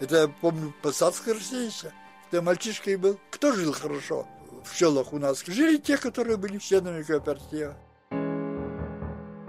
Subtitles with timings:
[0.00, 1.92] Это я помню посадская Россия еще.
[2.30, 3.18] Когда мальчишкой был.
[3.30, 4.26] Кто жил хорошо
[4.64, 5.44] в селах у нас?
[5.46, 7.76] Жили те, которые были членами кооператива.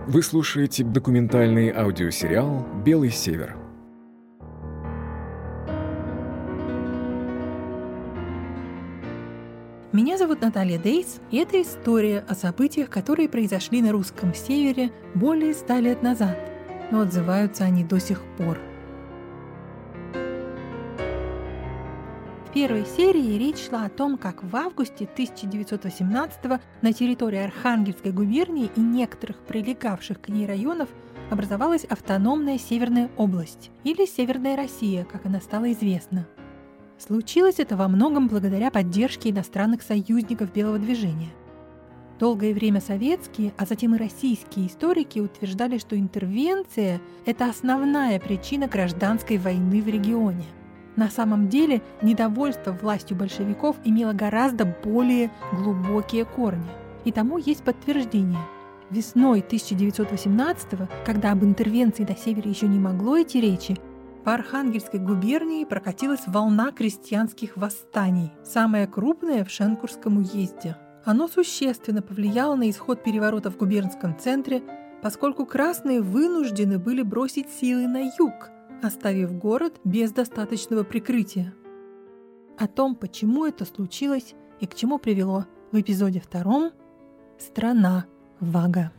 [0.07, 3.55] Вы слушаете документальный аудиосериал «Белый север».
[9.91, 15.53] Меня зовут Наталья Дейс, и это история о событиях, которые произошли на русском севере более
[15.53, 16.37] ста лет назад,
[16.91, 18.57] но отзываются они до сих пор.
[22.49, 28.71] В первой серии речь шла о том, как в августе 1918 на территории Архангельской губернии
[28.75, 30.89] и некоторых прилегавших к ней районов
[31.29, 36.27] образовалась автономная Северная область, или Северная Россия, как она стала известна–
[36.99, 41.29] Случилось это во многом благодаря поддержке иностранных союзников Белого движения.
[42.19, 49.37] Долгое время советские, а затем и российские историки утверждали, что интервенция– это основная причина гражданской
[49.37, 50.43] войны в регионе.
[50.99, 56.69] На самом деле недовольство властью большевиков имело гораздо более глубокие корни.
[57.05, 58.41] И тому есть подтверждение.
[58.89, 63.77] Весной 1918 когда об интервенции на севере еще не могло идти речи,
[64.25, 70.75] по Архангельской губернии прокатилась волна крестьянских восстаний, самая крупная в Шенкурском уезде.
[71.05, 74.61] Оно существенно повлияло на исход переворота в губернском центре,
[75.01, 78.49] поскольку красные вынуждены были бросить силы на юг,
[78.81, 81.53] оставив город без достаточного прикрытия.
[82.57, 86.71] О том, почему это случилось и к чему привело в эпизоде втором
[87.37, 88.05] «Страна
[88.39, 88.91] Вага».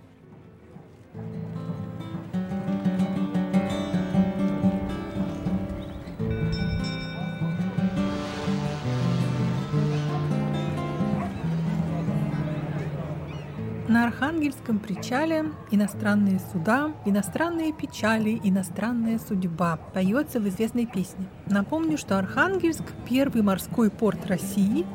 [14.01, 21.27] На Архангельском причале иностранные суда, иностранные печали, иностранная судьба поется в известной песне.
[21.45, 24.87] Напомню, что Архангельск– первый морской порт России.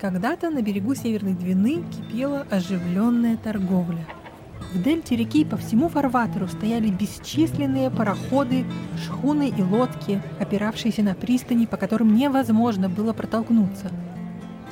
[0.00, 4.06] Когда-то на берегу Северной Двины кипела оживленная торговля.
[4.72, 8.64] В дельте реки по всему фарватеру стояли бесчисленные пароходы,
[9.04, 13.90] шхуны и лодки, опиравшиеся на пристани, по которым невозможно было протолкнуться.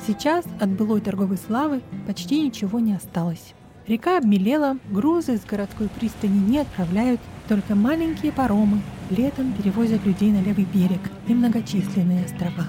[0.07, 3.53] Сейчас от былой торговой славы почти ничего не осталось.
[3.87, 8.81] Река обмелела, грузы с городской пристани не отправляют, только маленькие паромы
[9.11, 12.65] летом перевозят людей на левый берег и многочисленные острова.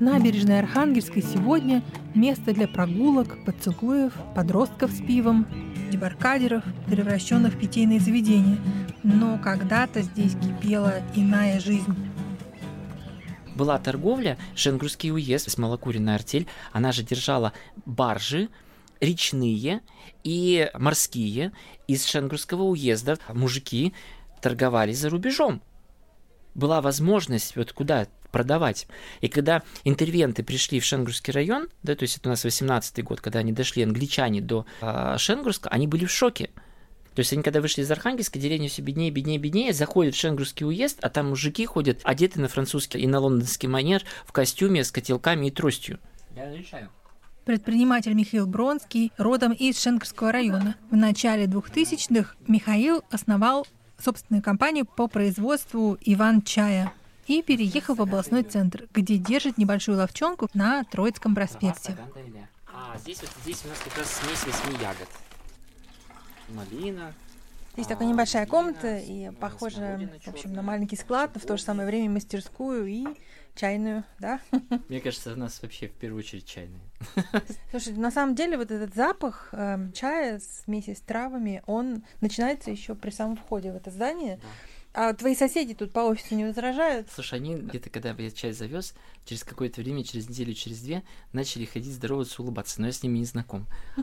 [0.00, 1.80] Набережная Архангельской сегодня–
[2.16, 5.46] место для прогулок, поцелуев, подростков с пивом,
[5.92, 8.58] дебаркадеров, превращенных в питейные заведения.
[9.04, 11.94] Но когда-то здесь кипела иная жизнь
[13.54, 17.52] была торговля, Шенгурский уезд, Смолокуренная артель, она же держала
[17.86, 18.48] баржи,
[19.00, 19.80] речные
[20.24, 21.52] и морские
[21.88, 23.18] из Шенгурского уезда.
[23.32, 23.92] Мужики
[24.40, 25.62] торговали за рубежом.
[26.54, 28.86] Была возможность вот куда продавать.
[29.20, 33.20] И когда интервенты пришли в Шенгурский район, да, то есть это у нас 18-й год,
[33.20, 36.50] когда они дошли, англичане, до э, Шенгурска, они были в шоке.
[37.14, 40.66] То есть они когда вышли из Архангельска, деревня все беднее, беднее, беднее, заходят в Шенгурский
[40.66, 44.90] уезд, а там мужики ходят одеты на французский и на лондонский манер в костюме с
[44.90, 45.98] котелками и тростью.
[46.34, 46.88] Я решаю.
[47.44, 50.76] Предприниматель Михаил Бронский родом из Шенгурского района.
[50.90, 53.66] В начале 2000-х Михаил основал
[53.98, 56.92] собственную компанию по производству Иван-чая
[57.26, 61.96] и переехал в областной центр, где держит небольшую ловчонку на Троицком проспекте.
[62.66, 65.08] А, здесь вот здесь у нас как раз смесь восьми ягод
[66.48, 67.14] малина.
[67.74, 71.62] Здесь такая небольшая комната и похоже, в общем, на маленький склад, но в то же
[71.62, 73.06] самое время мастерскую и
[73.54, 74.40] чайную, да?
[74.88, 76.80] Мне кажется, у нас вообще в первую очередь чайная.
[77.70, 82.94] Слушай, на самом деле вот этот запах э, чая смеси с травами, он начинается еще
[82.94, 84.36] при самом входе в это здание.
[84.36, 84.48] Да.
[84.94, 87.08] А твои соседи тут по офису не возражают?
[87.14, 88.94] Слушай, они где-то, когда я чай завез,
[89.24, 91.02] через какое-то время, через неделю, через две,
[91.32, 93.66] начали ходить, здороваться, улыбаться, но я с ними не знаком.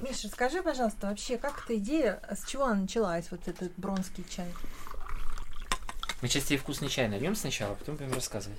[0.00, 4.48] Миша, скажи, пожалуйста, вообще, как эта идея, с чего она началась, вот этот бронский чай?
[6.20, 8.58] Мы сейчас тебе вкусный чай нальем сначала, а потом будем рассказывать.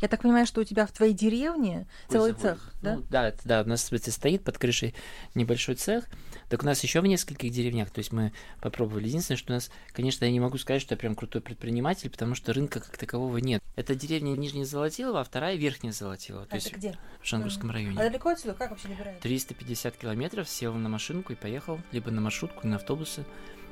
[0.00, 2.96] Я так понимаю, что у тебя в твоей деревне целый цех, да?
[2.96, 4.94] Ну, да, да, у нас стоит под крышей
[5.34, 6.04] небольшой цех.
[6.48, 9.08] Так у нас еще в нескольких деревнях, то есть мы попробовали.
[9.08, 12.36] Единственное, что у нас, конечно, я не могу сказать, что я прям крутой предприниматель, потому
[12.36, 13.60] что рынка как такового нет.
[13.74, 16.44] Это деревня Нижняя Золотилова, а вторая Верхняя Золотилова.
[16.44, 16.96] А то есть где?
[17.20, 17.98] В Шангурском районе.
[17.98, 18.54] А далеко отсюда?
[18.54, 19.22] Как вообще добираются?
[19.22, 23.22] 350 километров, сел на машинку и поехал, либо на маршрутку, на автобусы.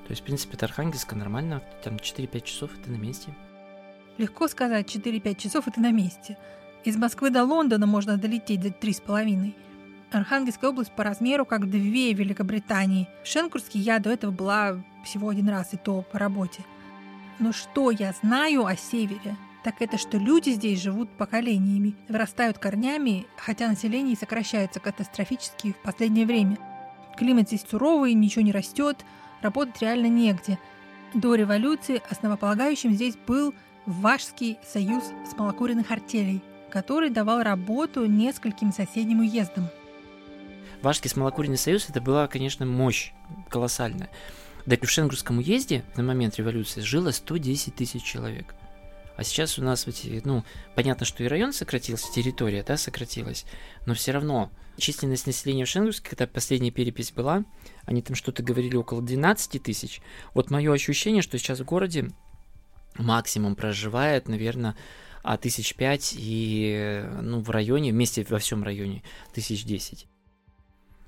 [0.07, 3.35] То есть, в принципе, это Архангельска нормально, там 4-5 часов, и ты на месте.
[4.19, 6.37] Легко сказать, 4-5 часов и ты на месте.
[6.85, 9.57] Из Москвы до Лондона можно долететь за три с половиной.
[10.15, 13.09] Архангельская область по размеру как две Великобритании.
[13.25, 16.65] В Шенкурске я до этого была всего один раз и то по работе.
[17.41, 23.27] Но что я знаю о севере, так это что люди здесь живут поколениями, вырастают корнями,
[23.37, 26.59] хотя население сокращается катастрофически в последнее время.
[27.17, 29.05] Климат здесь суровый, ничего не растет,
[29.43, 30.61] работать реально негде.
[31.13, 33.53] До революции основополагающим здесь был
[33.85, 36.41] Вашский союз смолокуренных артелей,
[36.71, 39.69] который давал работу нескольким соседним уездам.
[40.83, 43.13] Вашский смолокуренный союз это была, конечно, мощь
[43.49, 44.11] колоссальная.
[44.67, 48.55] Да в Шенгурском уезде на момент революции жило 110 тысяч человек.
[49.17, 49.87] А сейчас у нас,
[50.25, 50.45] ну,
[50.75, 53.45] понятно, что и район сократился, территория, да, сократилась,
[53.87, 57.45] но все равно численность населения в Шенгурске, когда последняя перепись была,
[57.85, 60.01] они там что-то говорили около 12 тысяч.
[60.33, 62.11] Вот мое ощущение, что сейчас в городе
[62.97, 64.77] максимум проживает, наверное,
[65.23, 70.09] а тысяч пять и, ну, в районе, вместе во всем районе, тысяч десять.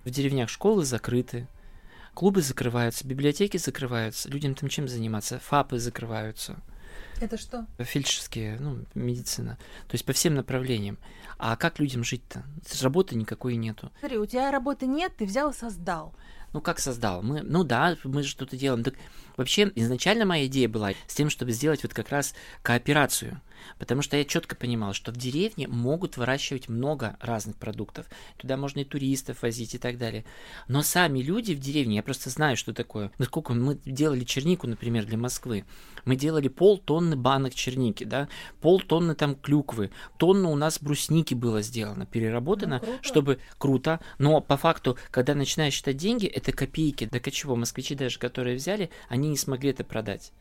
[0.07, 1.49] В деревнях школы закрыты,
[2.15, 6.57] клубы закрываются, библиотеки закрываются, людям там чем заниматься, ФАПы закрываются–
[7.21, 7.67] это что?
[7.79, 9.57] Фельдшерские, ну, медицина.
[9.89, 10.99] То есть по всем направлениям.
[11.39, 12.45] А как людям жить-то?
[12.83, 13.91] Работы никакой нету.
[14.01, 16.15] Смотри, у тебя работы нет, ты взял и создал.
[16.53, 17.23] Ну, как создал?
[17.23, 18.85] Мы, ну да, мы же что-то делаем.
[18.85, 18.95] Так
[19.37, 23.41] вообще, изначально моя идея была с тем, чтобы сделать вот как раз кооперацию.
[23.79, 28.07] Потому что я четко понимал, что в деревне могут выращивать много разных продуктов.
[28.37, 30.25] Туда можно и туристов возить и так далее.
[30.69, 33.11] Но сами люди в деревне, я просто знаю, что такое.
[33.19, 35.65] Насколько мы делали чернику, например, для Москвы.
[36.05, 38.29] Мы делали полтонны банок черники, да,
[38.61, 44.01] полтонны там клюквы, тонна у нас брусники было сделано, переработано, ну, чтобы круто.
[44.19, 47.07] Но по факту, когда начинаешь считать деньги, это копейки.
[47.07, 47.57] Так а чего?
[47.57, 50.33] Москвичи даже, которые взяли, они не смогли это продать.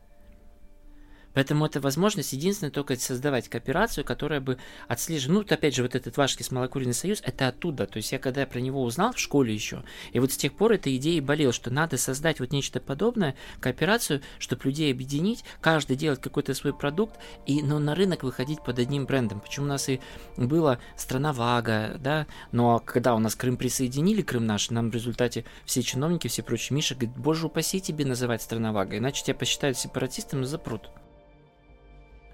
[1.36, 5.40] Поэтому это возможность единственная только создавать кооперацию, которая бы отслеживала.
[5.42, 7.86] Ну, опять же, вот этот Вашский смолокуренный союз, это оттуда.
[7.86, 9.84] То есть я когда про него узнал в школе еще,
[10.14, 14.22] и вот с тех пор эта идея болела, что надо создать вот нечто подобное, кооперацию,
[14.40, 19.06] чтобы людей объединить, каждый делать какой-то свой продукт, и но на рынок выходить под одним
[19.06, 19.42] брендом.
[19.42, 20.00] Почему у нас и
[20.38, 25.44] была страна Вага, да, но когда у нас Крым присоединили, Крым наш, нам в результате
[25.66, 29.78] все чиновники, все прочие, Миша говорит, боже упаси тебе называть страна Вага, иначе тебя посчитают
[29.78, 30.90] сепаратистом и запрут.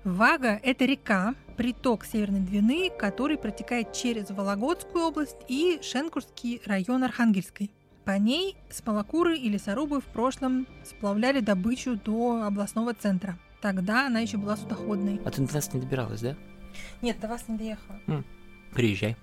[0.04, 7.70] Вага– это река, приток Северной Двины, который протекает через Вологодскую область и Шенкурский район Архангельской.
[8.04, 13.38] По ней смолокуры и лесорубы в прошлом сплавляли добычу до областного центра.
[13.62, 15.22] Тогда она еще была судоходной.
[15.24, 16.36] А ты до нас не добиралась, да?
[17.04, 18.00] Нет, до вас не доехала.
[18.08, 18.26] М,
[18.74, 19.16] Приезжай.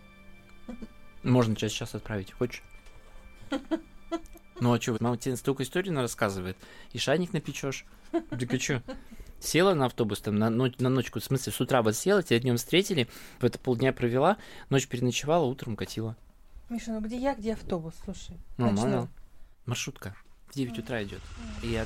[1.24, 2.30] Можно тебя сейчас отправить.
[2.30, 2.62] Хочешь?
[4.60, 6.56] Ну а что, мама тебе столько историй рассказывает.
[6.92, 7.84] И шайник напечешь.
[8.12, 8.82] Так а что?
[9.40, 12.40] Села на автобус там на, ночь, на ночку, в смысле, с утра вот села, тебя
[12.40, 13.08] днем встретили,
[13.40, 14.36] в это полдня провела,
[14.68, 16.16] ночь переночевала, утром катила.
[16.68, 18.36] Миша, ну где я, где автобус, слушай?
[18.56, 19.08] Нормально.
[19.64, 20.14] Маршрутка.
[20.48, 21.20] В 9 утра идет.
[21.62, 21.78] И, и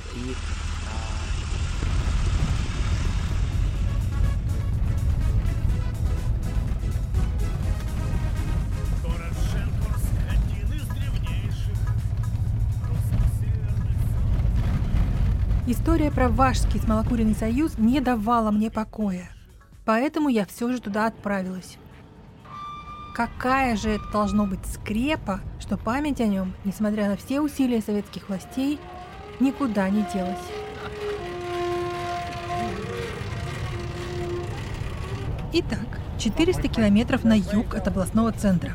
[15.65, 19.29] История про Вашский смолокуренный союз не давала мне покоя.
[19.85, 21.77] Поэтому я все же туда отправилась.
[23.15, 28.27] Какая же это должно быть скрепа, что память о нем, несмотря на все усилия советских
[28.27, 28.77] властей,
[29.39, 30.37] никуда не делась.
[35.53, 38.73] Итак, 400 километров на юг от областного центра.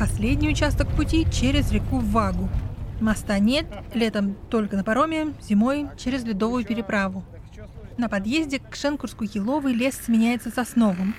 [0.00, 2.48] Последний участок пути через реку Вагу.
[3.00, 7.24] Моста нет, летом только на пароме, зимой через ледовую переправу.
[7.96, 11.14] На подъезде к Шенкурску еловый лес сменяется сосновым.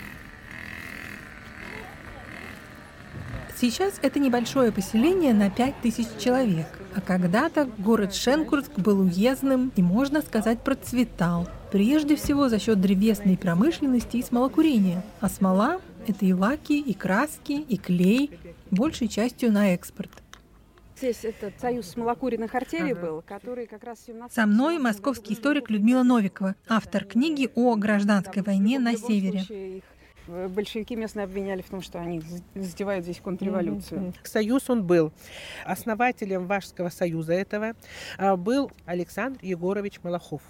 [3.58, 10.22] Сейчас это небольшое поселение на 5000 человек, а когда-то город Шенкурск был уездным и, можно
[10.22, 11.48] сказать, процветал.
[11.72, 15.04] Прежде всего за счет древесной промышленности и смолокурения.
[15.22, 18.32] А смола– это и лаки, и краски, и клей,
[18.72, 20.12] большей частью на экспорт.
[20.98, 25.70] Здесь этот союз смолокуренных артелей был, который как раз в 17 Со мной московский историк
[25.70, 29.40] Людмила Новикова, автор книги о гражданской войне на севере.
[29.40, 29.84] случае, их,
[30.28, 34.14] э, Большевики местные обвиняли в том, что они з- затевают здесь контрреволюцию.
[34.24, 35.12] Союз он был.
[35.66, 37.74] Основателем Вашского союза этого
[38.18, 40.42] а, был Александр Егорович Малахов.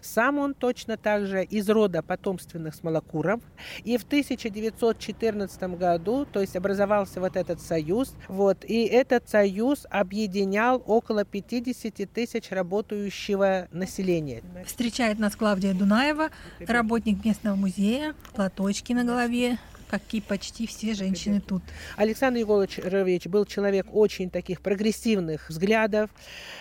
[0.00, 3.40] Сам он точно так же из рода потомственных смолокуров.
[3.84, 10.82] И в 1914 году, то есть образовался вот этот союз, вот, и этот союз объединял
[10.86, 14.42] около 50 тысяч работающего населения.
[14.66, 19.58] Встречает нас Клавдия Дунаева, работник местного музея, платочки на голове,
[19.90, 21.62] как и почти все женщины тут.
[21.96, 26.10] Александр Егорович был человек очень таких прогрессивных взглядов.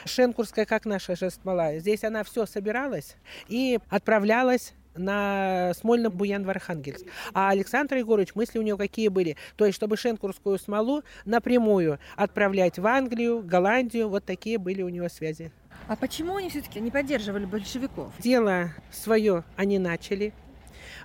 [0.05, 1.77] Шенкурская, как наша же смола.
[1.77, 3.15] Здесь она все собиралась
[3.48, 7.05] и отправлялась на Смольно-Буян в Архангельск.
[7.33, 9.38] А Александр Егорович, мысли у него какие были?
[9.55, 15.07] То есть, чтобы шенкурскую смолу напрямую отправлять в Англию, Голландию, вот такие были у него
[15.07, 15.51] связи.
[15.88, 18.12] А почему они все-таки не поддерживали большевиков?
[18.19, 20.33] Дело свое они начали,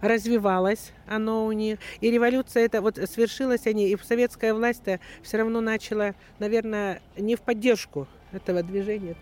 [0.05, 1.79] развивалось оно у них.
[2.01, 7.41] И революция это вот свершилась они, и советская власть-то все равно начала, наверное, не в
[7.41, 9.17] поддержку этого движения.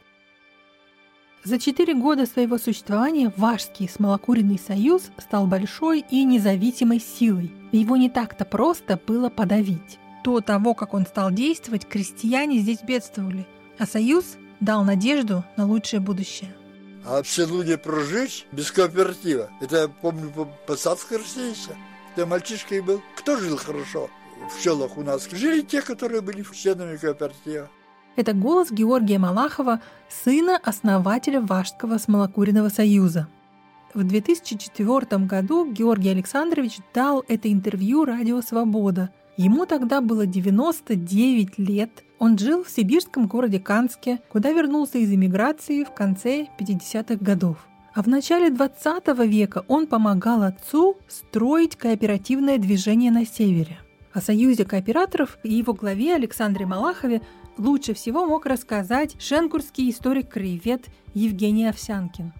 [1.44, 7.50] За четыре года своего существования Важский Смолокуренный союз стал большой и независимой силой.
[7.72, 9.98] Его не так-то просто было подавить.
[10.22, 13.44] До того, как он стал действовать, крестьяне здесь бедствовали,
[13.76, 16.50] а союз дал надежду на лучшее будущее.
[17.04, 19.50] А в селу не прожить без кооператива.
[19.60, 21.54] Это я помню по посадской России.
[22.14, 23.02] Когда мальчишкой был.
[23.16, 24.08] Кто жил хорошо
[24.48, 25.28] в селах у нас?
[25.30, 27.68] Жили те, которые были членами кооператива.
[28.14, 33.26] Это голос Георгия Малахова, сына основателя Важского смолокуренного союза.
[33.94, 39.10] В 2004 году Георгий Александрович дал это интервью «Радио Свобода».
[39.36, 42.04] Ему тогда было 99 лет.
[42.22, 47.66] Он жил в сибирском городе Канске, куда вернулся из эмиграции в конце 50-х годов.
[47.94, 53.80] А в начале 20 века он помогал отцу строить кооперативное движение на севере.
[54.12, 57.22] О союзе кооператоров и его главе Александре Малахове
[57.58, 62.32] лучше всего мог рассказать шенкурский историк-краевед Евгений Овсянкин.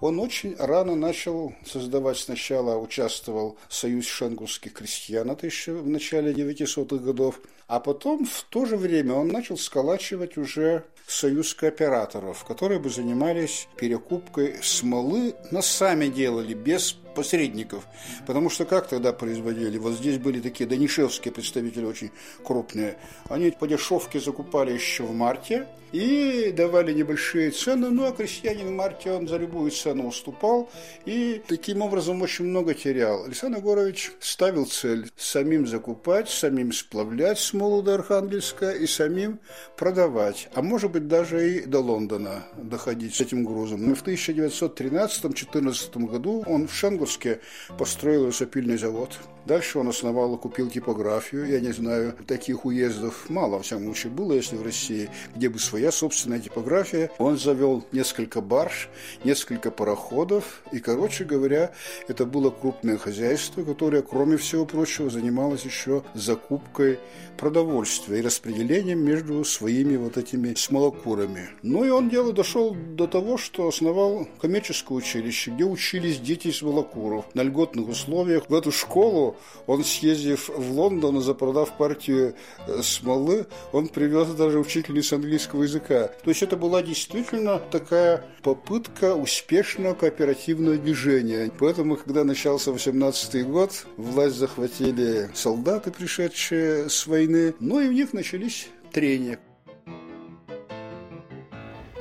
[0.00, 6.32] Он очень рано начал создавать, сначала участвовал в Союз шенгурских крестьян, это еще в начале
[6.32, 12.78] 900-х годов, а потом в то же время он начал сколачивать уже союз кооператоров, которые
[12.78, 17.84] бы занимались перекупкой смолы, но сами делали, без посредников.
[18.26, 19.78] Потому что как тогда производили?
[19.78, 22.10] Вот здесь были такие данишевские представители очень
[22.44, 22.98] крупные.
[23.28, 27.90] Они по дешевке закупали еще в марте и давали небольшие цены.
[27.90, 30.70] Ну, а крестьянин в марте он за любую цену уступал
[31.04, 33.24] и таким образом очень много терял.
[33.24, 39.40] Александр Егорович ставил цель самим закупать, самим сплавлять смолу до Архангельска и самим
[39.76, 40.48] продавать.
[40.54, 43.88] А может быть даже и до Лондона доходить с этим грузом.
[43.88, 46.72] Но в 1913-14 году он в
[47.18, 47.40] Московске
[47.78, 49.18] построил лесопильный завод.
[49.48, 51.48] Дальше он основал и купил типографию.
[51.48, 55.58] Я не знаю, таких уездов мало, во всяком случае, было, если в России, где бы
[55.58, 57.10] своя собственная типография.
[57.16, 58.90] Он завел несколько барж,
[59.24, 60.62] несколько пароходов.
[60.70, 61.72] И, короче говоря,
[62.08, 66.98] это было крупное хозяйство, которое, кроме всего прочего, занималось еще закупкой
[67.38, 71.48] продовольствия и распределением между своими вот этими смолокурами.
[71.62, 77.24] Ну и он дело дошел до того, что основал коммерческое училище, где учились дети смолокуров
[77.34, 78.50] на льготных условиях.
[78.50, 82.34] В эту школу он, съездив в Лондон и запродав партию
[82.66, 86.10] э, смолы, он привез даже учительницу английского языка.
[86.22, 91.50] То есть это была действительно такая попытка успешного кооперативного движения.
[91.58, 98.12] Поэтому, когда начался 18 год, власть захватили солдаты, пришедшие с войны, ну и у них
[98.12, 99.38] начались трения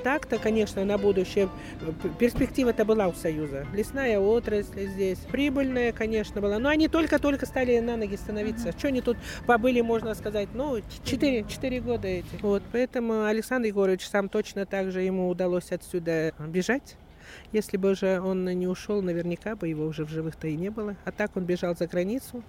[0.08, 1.50] так-то, конечно, на будущее
[2.18, 3.68] перспектива-то была у Союза.
[3.74, 6.60] Лесная отрасль здесь, прибыльная, конечно, была.
[6.60, 8.72] Но они только-только стали на ноги становиться.
[8.72, 12.42] Что они тут побыли, можно сказать, ну, 4, 4 года эти.
[12.42, 16.96] Вот, поэтому Александр Егорович сам точно так же ему удалось отсюда бежать.
[17.52, 20.96] Если бы уже он не ушел, наверняка бы его уже в живых-то и не было.
[21.04, 22.46] А так он бежал за границу.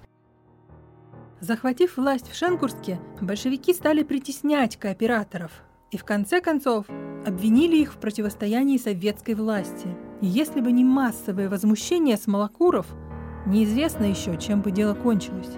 [1.40, 6.86] Захватив власть в Шенкурске, большевики стали притеснять кооператоров и в конце концов
[7.26, 9.88] обвинили их в противостоянии советской власти.
[10.20, 12.86] И если бы не массовое возмущение смолокуров,
[13.46, 15.50] неизвестно еще, чем бы дело кончилось.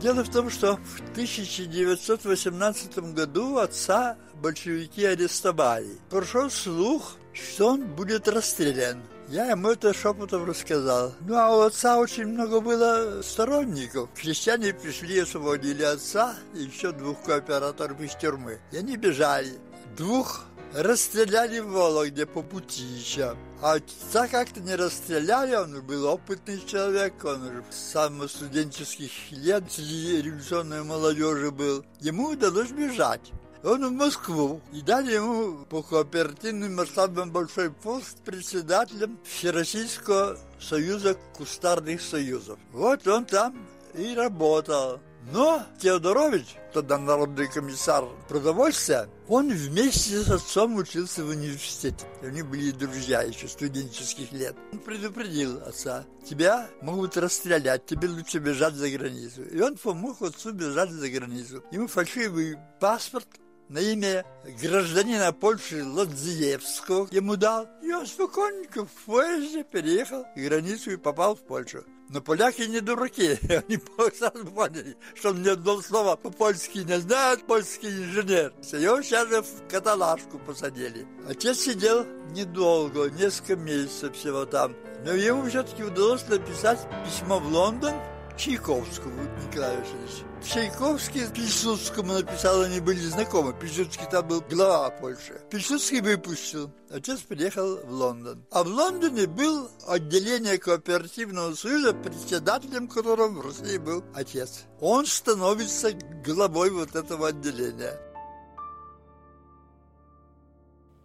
[0.00, 5.98] Дело в том, что в 1918 году отца большевики арестовали.
[6.08, 8.98] Прошел слух, что он будет расстрелян.
[9.28, 11.12] Я ему это шепотом рассказал.
[11.20, 14.08] Ну, а у отца очень много было сторонников.
[14.14, 18.58] Крестьяне пришли, освободили отца и еще двух кооператоров из тюрьмы.
[18.72, 19.52] И они бежали.
[19.98, 23.36] Двух расстреляли в Вологде по пути еще.
[23.60, 29.64] А отца как-то не расстреляли, он был опытный человек, он уже с самых студенческих лет
[29.68, 31.84] среди революционной молодежи был.
[32.00, 33.32] Ему удалось бежать.
[33.64, 42.00] Он в Москву и дали ему по кооперативным масштабам большой пост председателем Всероссийского союза кустарных
[42.00, 42.58] союзов.
[42.72, 43.56] Вот он там
[43.94, 45.00] и работал.
[45.32, 52.06] Но Теодорович, тогда народный комиссар продовольствия, он вместе с отцом учился в университете.
[52.22, 54.56] Они были друзья еще студенческих лет.
[54.72, 59.42] Он предупредил отца, тебя могут расстрелять, тебе лучше бежать за границу.
[59.42, 61.62] И он помог отцу бежать за границу.
[61.72, 63.26] Ему фальшивый паспорт
[63.68, 64.24] на имя
[64.60, 67.68] гражданина Польши Лодзиевского ему дал.
[67.82, 71.84] И он спокойненько в поезде переехал границу и попал в Польшу.
[72.10, 73.78] Но поляки не дураки, они
[74.16, 78.54] сразу поняли, что он ни одного слова по-польски не знает, польский инженер.
[78.72, 81.06] Его сейчас же в каталажку посадили.
[81.28, 84.74] Отец сидел недолго, несколько месяцев всего там.
[85.04, 87.94] Но ему все-таки удалось написать письмо в Лондон
[88.38, 90.24] Чайковскому Николаю Васильевичу.
[90.44, 93.52] Чайковский Пилсудскому написал, они были знакомы.
[93.52, 95.40] Пилсудский там был глава Польши.
[95.50, 96.70] Пилсудский выпустил.
[96.88, 98.44] Отец приехал в Лондон.
[98.52, 104.66] А в Лондоне был отделение кооперативного союза, председателем которого в России был отец.
[104.80, 105.90] Он становится
[106.24, 107.98] главой вот этого отделения.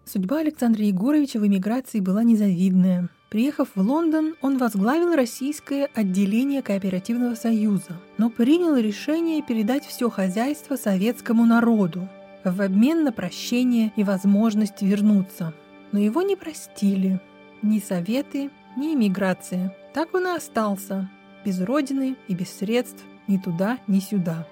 [0.06, 3.10] Судьба Александра Егоровича в эмиграции была незавидная.
[3.34, 10.76] Приехав в Лондон, он возглавил российское отделение Кооперативного союза, но принял решение передать все хозяйство
[10.76, 12.08] советскому народу
[12.44, 15.52] в обмен на прощение и возможность вернуться.
[15.92, 17.20] Но его не простили.
[17.64, 19.76] Ни советы, ни эмиграция.
[19.96, 21.10] Так он и остался,
[21.44, 24.48] без родины и без средств, ни туда, ни сюда.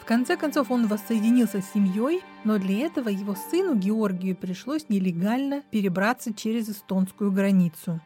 [0.00, 5.62] В конце концов он воссоединился с семьей, но для этого его сыну Георгию пришлось нелегально
[5.70, 8.00] перебраться через эстонскую границу.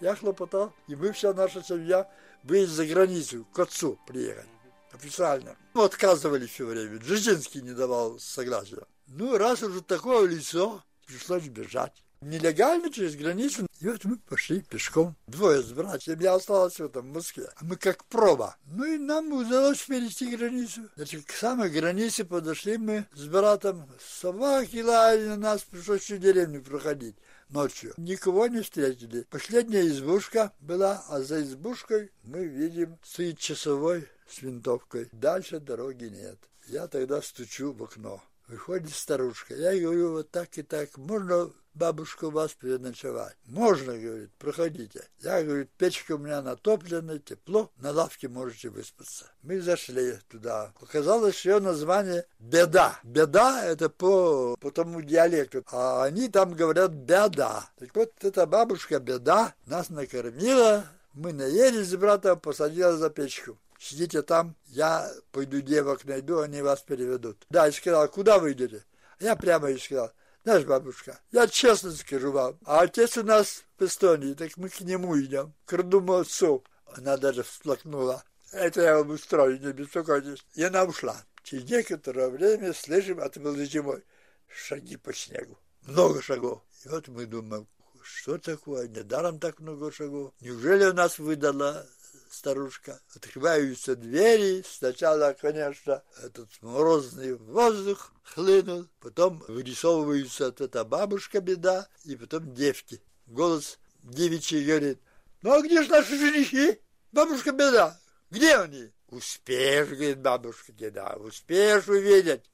[0.00, 2.10] Я хлопотал, и мы, вся наша семья,
[2.42, 4.46] выезд за границу, к отцу приехать.
[4.92, 5.56] Официально.
[5.74, 6.98] Ну, отказывали все время.
[6.98, 8.86] Дзержинский не давал согласия.
[9.06, 12.02] Ну, раз уже такое лицо, пришлось бежать.
[12.22, 13.66] Нелегально через границу.
[13.80, 15.16] И вот мы пошли пешком.
[15.26, 16.22] Двое с братьями.
[16.22, 17.48] Я осталась в этом Москве.
[17.56, 18.56] А мы как проба.
[18.66, 20.88] Ну и нам удалось перейти границу.
[20.96, 23.86] Значит, к самой границе подошли мы с братом.
[24.00, 27.16] Собаки лаяли на нас, пришлось всю деревню проходить
[27.48, 27.94] ночью.
[27.96, 29.26] Никого не встретили.
[29.30, 35.08] Последняя избушка была, а за избушкой мы видим стоит часовой с винтовкой.
[35.12, 36.38] Дальше дороги нет.
[36.68, 38.22] Я тогда стучу в окно.
[38.48, 39.54] Выходит старушка.
[39.54, 43.36] Я говорю, вот так и так, можно бабушка вас переночевать?
[43.46, 45.04] Можно, говорит, проходите.
[45.20, 49.26] Я говорю, печка у меня натоплена, тепло, на лавке можете выспаться.
[49.42, 50.72] Мы зашли туда.
[50.80, 52.98] Оказалось, что ее название «Беда».
[53.04, 57.68] «Беда»— это по, по тому диалекту, а они там говорят «беда».
[57.78, 64.22] Так вот, эта бабушка «Беда» нас накормила, мы наелись с братом, посадила за печку сидите
[64.22, 67.44] там, я пойду девок найду, они вас переведут.
[67.50, 68.84] Да, и сказал, куда вы идете?
[69.20, 70.12] Я прямо и сказал,
[70.46, 74.80] знаешь, бабушка, я честно скажу вам, а отец у нас в Эстонии, так мы к
[74.80, 76.62] нему идем, к родному отцу.
[76.86, 78.22] Она даже всплакнула.
[78.52, 80.46] Это я вам устрою, не беспокойтесь.
[80.54, 81.16] И она ушла.
[81.42, 84.04] Через некоторое время слышим, а это зимой,
[84.46, 85.58] шаги по снегу.
[85.82, 86.62] Много шагов.
[86.84, 87.66] И вот мы думаем,
[88.04, 90.32] что такое, недаром так много шагов.
[90.38, 91.88] Неужели у нас выдала
[92.30, 93.00] старушка.
[93.14, 94.64] Открываются двери.
[94.68, 98.86] Сначала, конечно, этот морозный воздух хлынул.
[99.00, 101.88] Потом вырисовывается вот эта бабушка беда.
[102.04, 103.02] И потом девки.
[103.26, 105.00] Голос девичий говорит,
[105.42, 106.78] ну а где же наши женихи?
[107.12, 107.98] Бабушка беда.
[108.30, 108.90] Где они?
[109.08, 112.50] Успеешь, говорит бабушка беда, успеешь увидеть.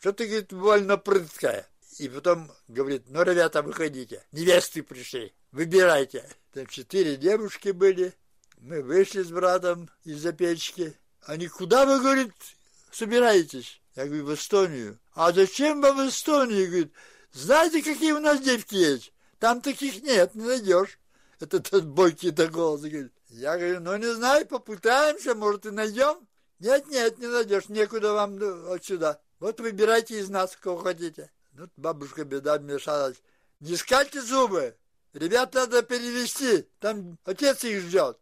[0.00, 1.66] Что ты, говорит, больно прыткая.
[1.98, 6.28] И потом говорит, ну, ребята, выходите, невесты пришли, выбирайте.
[6.52, 8.14] Там четыре девушки были,
[8.58, 10.98] мы вышли с братом из-за печки.
[11.22, 12.32] Они, куда вы, говорит,
[12.90, 13.80] собираетесь?
[13.94, 14.98] Я говорю, в Эстонию.
[15.14, 16.66] А зачем вам в Эстонию?
[16.66, 16.92] Говорит,
[17.32, 19.12] знаете, какие у нас девки есть?
[19.38, 20.98] Там таких нет, не найдешь.
[21.40, 23.12] Это тот бойкий до голос говорит.
[23.28, 26.26] Я говорю, ну не знаю, попытаемся, может и найдем.
[26.58, 29.20] Нет, нет, не найдешь, некуда вам ну, отсюда.
[29.38, 31.30] Вот выбирайте из нас, кого хотите.
[31.52, 33.16] Ну, бабушка беда вмешалась.
[33.60, 34.76] Не скальте зубы,
[35.12, 38.18] ребят надо перевести, там отец их ждет.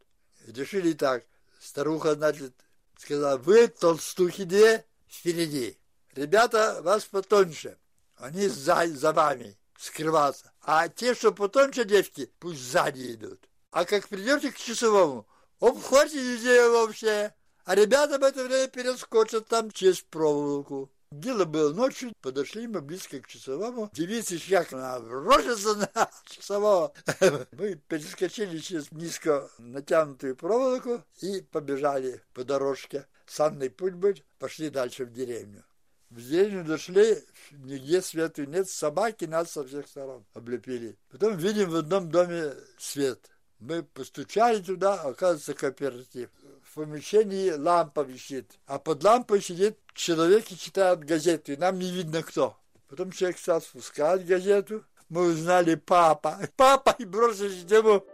[0.46, 1.24] Решили так.
[1.60, 2.54] Старуха, значит,
[2.98, 5.78] сказала, вы, толстухи, две, впереди.
[6.14, 7.78] Ребята, вас потоньше.
[8.16, 10.52] Они за, за вами скрываться.
[10.60, 13.48] А те, что потоньше девки, пусть сзади идут.
[13.70, 15.26] А как придете к часовому,
[15.60, 17.34] обхватите ее вообще.
[17.64, 20.90] А ребята в это время перескочат там через проволоку.
[21.14, 23.88] Дело было ночью, подошли мы близко к часовому.
[23.92, 26.92] Девица как она бросится на часового.
[27.52, 33.06] Мы перескочили через низко натянутую проволоку и побежали по дорожке.
[33.26, 35.62] Санный путь был, пошли дальше в деревню.
[36.10, 37.22] В деревню дошли,
[37.52, 40.98] нигде свету нет, собаки нас со всех сторон облепили.
[41.12, 43.30] Потом видим в одном доме свет.
[43.60, 46.28] Мы постучали туда, оказывается, кооператив.
[46.74, 51.88] В помещении лампа висит, а под лампой сидит человек и читает газету, и нам не
[51.88, 52.56] видно кто.
[52.88, 56.36] Потом человек стал спускать газету, мы узнали папа.
[56.56, 58.04] Папа и бросились к нему.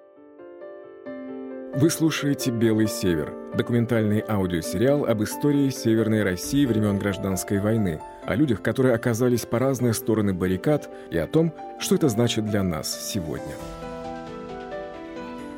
[1.75, 8.61] Вы слушаете «Белый север»– документальный аудиосериал об истории Северной России времен Гражданской войны, о людях,
[8.61, 13.55] которые оказались по разные стороны баррикад, и о том, что это значит для нас сегодня.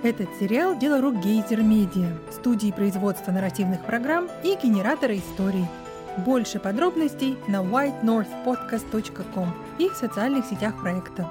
[0.03, 5.65] Этот сериал– дело рук Гейзер Медиа, студии производства нарративных программ и генератора историй.
[6.27, 11.31] Больше подробностей на whitenorthpodcast.com и в социальных сетях проекта.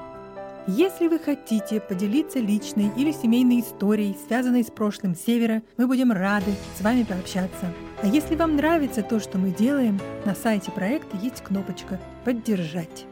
[0.67, 6.53] Если вы хотите поделиться личной или семейной историей, связанной с прошлым Севера, мы будем рады
[6.77, 7.73] с вами пообщаться.
[8.01, 13.05] А если вам нравится то, что мы делаем, на сайте проекта есть кнопочка «Поддержать».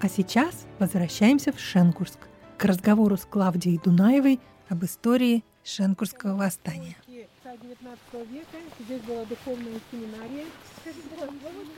[0.00, 2.20] А сейчас возвращаемся в Шенкурск
[2.58, 6.96] к разговору с Клавдией Дунаевой об истории Шенкурского восстания.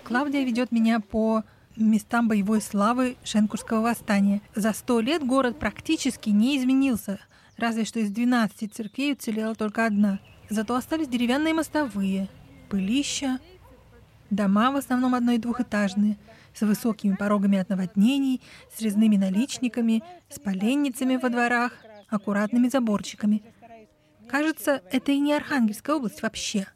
[0.04, 1.44] Клавдия ведет меня по
[1.76, 4.40] местам боевой славы Шенкурского восстания.
[4.54, 7.20] За сто лет город практически не изменился,
[7.56, 10.20] разве что из 12 церквей уцелела только одна.
[10.48, 12.28] Зато остались деревянные мостовые,
[12.68, 13.40] пылища,
[14.30, 16.16] дома в основном одно- и двухэтажные,
[16.54, 18.40] с высокими порогами от наводнений,
[18.74, 21.72] с резными наличниками, с поленницами во дворах,
[22.08, 23.42] аккуратными заборчиками.
[24.28, 26.66] Кажется, это и не Архангельская область вообще.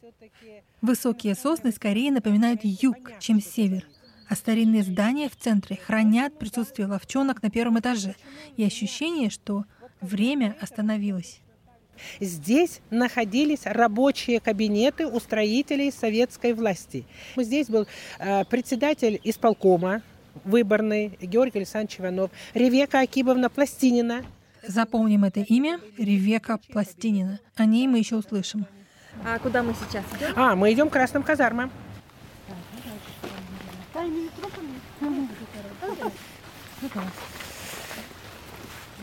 [0.82, 3.86] Высокие сосны скорее напоминают юг, чем север–
[4.30, 8.14] а старинные здания в центре хранят присутствие ловчонок на первом этаже
[8.56, 9.64] и ощущение, что
[10.00, 11.40] время остановилось.
[12.20, 17.04] Здесь находились рабочие кабинеты у строителей советской власти.
[17.36, 17.86] Здесь был
[18.18, 20.02] э, председатель исполкома
[20.44, 24.24] выборный Георгий Александрович Иванов, Ревека Акибовна Пластинина.
[24.66, 27.40] Запомним это имя Ревека Пластинина.
[27.56, 28.66] О ней мы еще услышим.
[29.24, 30.32] А куда мы сейчас идем?
[30.36, 31.70] А, мы идем к красным казармам.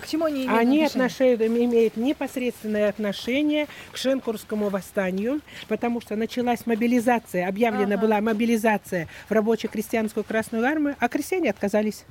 [0.08, 1.34] К чему они имеют Они отношение?
[1.34, 7.98] отношения, имеют непосредственное отношение к Шенкурскому восстанию, потому что началась мобилизация, объявлена Ага.
[7.98, 12.06] была мобилизация в рабоче-крестьянскую Красную Армию, а крестьяне отказались.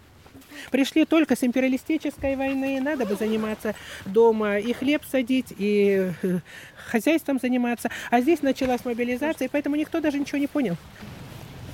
[0.71, 6.41] Пришли только с империалистической войны, надо бы заниматься дома и хлеб садить, и э,
[6.91, 7.89] хозяйством заниматься.
[8.11, 10.77] А здесь началась мобилизация, и поэтому никто даже ничего не понял.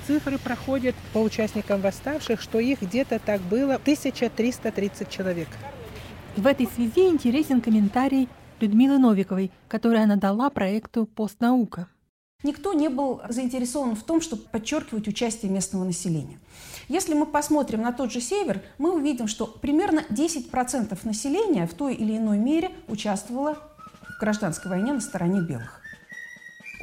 [0.07, 5.49] Цифры проходят по участникам восставших, что их где-то так было 1330 человек.
[6.35, 8.27] В этой связи интересен комментарий
[8.59, 11.87] Людмилы Новиковой, который она дала проекту «Постнаука».
[12.41, 16.39] Никто не был заинтересован в том, чтобы подчеркивать участие местного населения.
[16.87, 21.93] Если мы посмотрим на тот же север, мы увидим, что примерно 10% населения в той
[21.93, 23.59] или иной мере участвовало
[24.01, 25.82] в гражданской войне на стороне белых.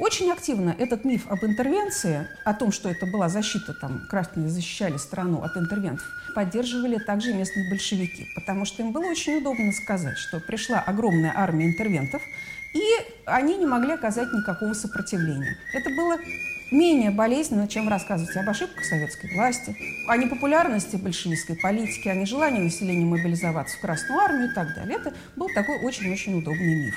[0.01, 4.97] Очень активно этот миф об интервенции, о том, что это была защита, там, красные защищали
[4.97, 10.39] страну от интервентов, поддерживали также местные большевики, потому что им было очень удобно сказать, что
[10.39, 12.23] пришла огромная армия интервентов,
[12.73, 12.81] и
[13.25, 15.55] они не могли оказать никакого сопротивления.
[15.71, 16.17] Это было
[16.71, 19.75] менее болезненно, чем рассказывать об ошибках советской власти,
[20.07, 24.97] о непопулярности большевистской политики, о нежелании населения мобилизоваться в Красную армию и так далее.
[24.97, 26.95] Это был такой очень-очень удобный миф.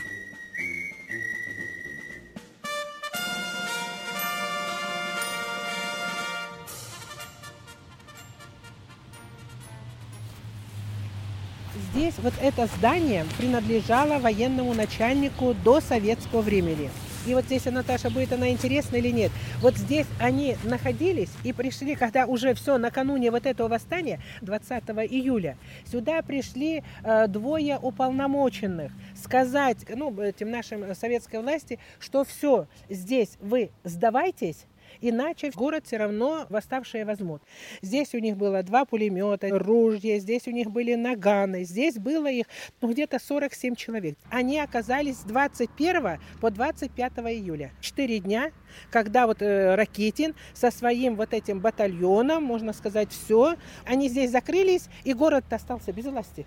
[11.95, 16.91] Здесь вот это здание принадлежало военному начальнику до советского времени.
[17.25, 19.31] И вот здесь, Наташа, будет она интересна или нет.
[19.61, 25.57] Вот здесь они находились и пришли, когда уже все накануне вот этого восстания, 20 июля,
[25.89, 33.71] сюда пришли э, двое уполномоченных сказать, ну, этим нашим советской власти, что все, здесь вы
[33.85, 34.67] сдавайтесь,
[35.01, 37.43] Иначе город все равно восставшие возьмут.
[37.83, 42.47] Здесь у них было два пулемета, ружья, здесь у них были наганы, здесь было их
[42.81, 44.17] ну, где-то 47 человек.
[44.31, 47.73] Они оказались с 21 по 25 июля.
[47.81, 48.51] Четыре дня,
[48.91, 54.89] когда вот э, Ракитин со своим вот этим батальоном, можно сказать, все, они здесь закрылись,
[55.05, 56.47] и город остался без власти.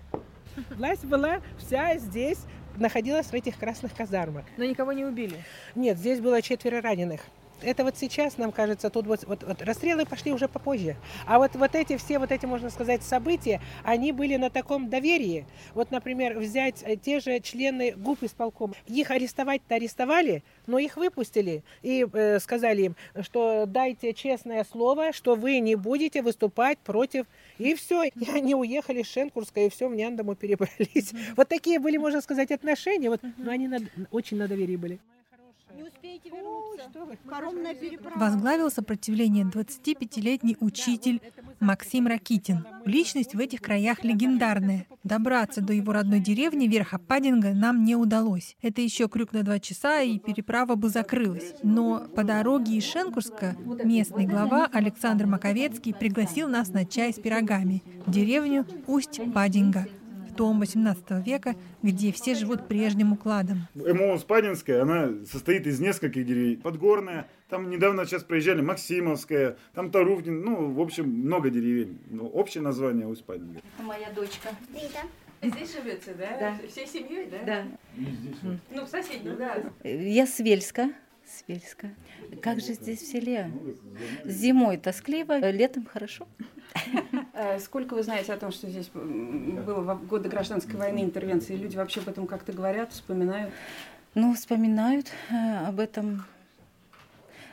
[0.70, 2.38] Власть была вся здесь,
[2.76, 4.44] находилась в этих красных казармах.
[4.56, 5.44] Но никого не убили.
[5.74, 7.20] Нет, здесь было четверо раненых.
[7.62, 10.96] Это вот сейчас, нам кажется, тут вот, вот, вот расстрелы пошли уже попозже.
[11.26, 15.46] А вот, вот эти все, вот эти, можно сказать, события, они были на таком доверии.
[15.74, 18.74] Вот, например, взять э, те же члены ГУП исполкома.
[18.86, 25.34] Их арестовать-то арестовали, но их выпустили и э, сказали им, что дайте честное слово, что
[25.34, 27.26] вы не будете выступать против.
[27.58, 28.04] И все.
[28.04, 31.12] И они уехали с Шенкурска, и все, в Няндому перебрались.
[31.36, 33.10] Вот такие были, можно сказать, отношения.
[33.10, 33.78] Вот, но они на,
[34.10, 34.98] очень на доверии были.
[35.78, 36.90] Не успеете вернуться.
[37.30, 38.18] Паромная переправа.
[38.18, 41.20] Возглавил сопротивление 25-летний учитель
[41.60, 42.66] Максим Ракитин.
[42.84, 44.88] Личность в этих краях легендарная.
[45.04, 48.56] Добраться до его родной деревни верха Падинга нам не удалось.
[48.60, 51.54] Это еще крюк на два часа, и переправа бы закрылась.
[51.62, 57.84] Но по дороге из Шенкурска местный глава Александр Маковецкий пригласил нас на чай с пирогами
[58.04, 59.86] в деревню Усть-Падинга
[60.38, 63.66] том 18 века, где все живут прежним укладом.
[63.74, 66.60] МО Спадинская, она состоит из нескольких деревень.
[66.60, 71.98] Подгорная, там недавно сейчас проезжали Максимовская, там Таруфнин, ну, в общем, много деревень.
[72.08, 73.58] Но общее название Усть-Падинга.
[73.58, 74.50] Это моя дочка.
[75.42, 76.38] Здесь живете, да?
[76.38, 76.68] Да.
[76.68, 77.38] Всей семьей, да?
[77.44, 77.64] Да.
[78.70, 79.56] Ну, в соседнем, да.
[79.82, 80.92] Я с Вельска.
[81.28, 81.90] С Вельска.
[82.40, 83.52] Как же здесь в селе?
[84.24, 86.26] Зимой тоскливо, летом хорошо.
[87.34, 91.54] Э, Сколько вы знаете о том, что здесь было в годы гражданской войны интервенции?
[91.54, 93.52] Люди вообще об этом как-то говорят, вспоминают?
[94.14, 96.24] Ну, вспоминают э, об этом.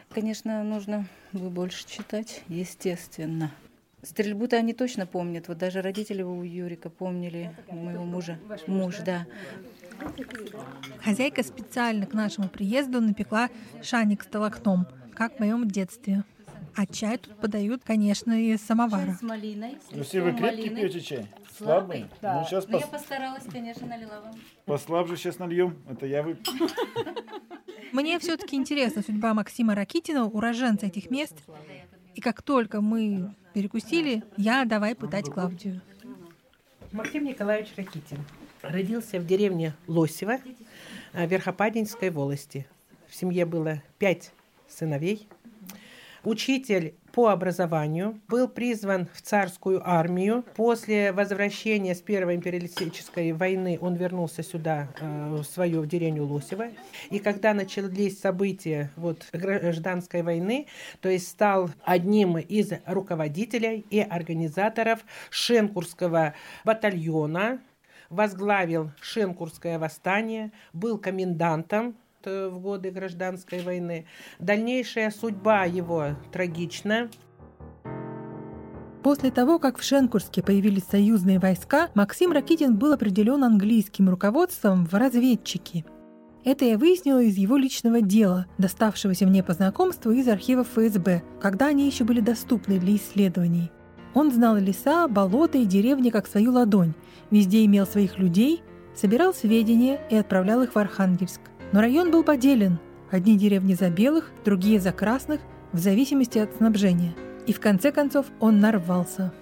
[0.10, 3.52] Конечно, нужно бы больше читать, естественно.
[4.06, 5.48] Стрельбу-то они точно помнят.
[5.48, 8.40] Вот даже родители у Юрика помнили, у моего мужа.
[8.68, 9.26] Муж, да.
[11.04, 13.50] Хозяйка специально к нашему приезду напекла
[13.82, 16.24] шаник с толокном, как в моем детстве.
[16.76, 19.14] А чай тут подают, конечно, из самовара.
[19.14, 19.78] С малиной.
[19.92, 21.28] Если вы крепкий пьете чай?
[21.58, 22.08] Слабый?
[22.22, 22.40] Да.
[22.42, 24.36] Ну, сейчас Но я пос- постаралась, конечно, налила вам.
[24.66, 25.78] послабже сейчас нальем.
[25.90, 26.54] Это я выпью.
[27.94, 31.36] Мне все-таки интересна судьба Максима Ракитина, уроженца этих мест.
[32.14, 35.80] И как только мы перекусили, я давай пытать Клавдию.
[36.92, 38.18] Максим Николаевич Ракитин
[38.62, 40.40] родился в деревне Лосево
[41.14, 42.68] э, Верхопадинской волости.
[43.08, 44.34] В семье было пять
[44.68, 45.30] сыновей.
[46.26, 50.44] Учитель по образованию был призван в царскую армию.
[50.58, 56.68] После возвращения с Первой империалистической войны он вернулся сюда, э, в свою деревню Лосево.
[57.10, 60.68] И когда начались события вот, гражданской войны,
[61.00, 65.00] то есть стал одним из руководителей и организаторов
[65.30, 66.34] Шенкурского
[66.66, 67.62] батальона,
[68.10, 74.06] возглавил Шенкурское восстание, был комендантом в годы гражданской войны.
[74.40, 77.10] Дальнейшая судьба его трагична.
[79.04, 84.94] После того, как в Шенкурске появились союзные войска, Максим Ракитин был определен английским руководством в
[84.96, 85.86] разведчики.
[86.44, 91.68] Это я выяснила из его личного дела, доставшегося мне по знакомству из архивов ФСБ, когда
[91.68, 93.72] они еще были доступны для исследований.
[94.16, 96.94] Он знал леса, болота и деревни как свою ладонь,
[97.30, 98.64] везде имел своих людей,
[98.96, 101.42] собирал сведения и отправлял их в Архангельск.
[101.76, 102.80] Но район был поделен.
[103.12, 105.42] Одни деревни за белых, другие за красных,
[105.74, 107.14] в зависимости от снабжения.
[107.48, 109.34] И в конце концов он нарвался.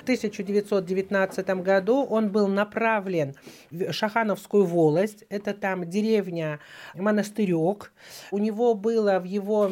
[0.00, 3.34] В 1919 году он был направлен
[3.70, 6.58] в Шахановскую волость, это там деревня
[6.94, 7.92] Монастырек.
[8.30, 9.70] У него было в его